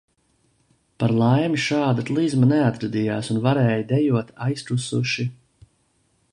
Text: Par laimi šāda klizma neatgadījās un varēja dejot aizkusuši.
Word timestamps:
Par 1.01 1.11
laimi 1.17 1.59
šāda 1.65 2.05
klizma 2.07 2.49
neatgadījās 2.53 3.31
un 3.35 3.39
varēja 3.45 3.87
dejot 3.95 4.35
aizkusuši. 4.49 5.31